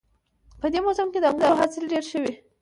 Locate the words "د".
1.21-1.25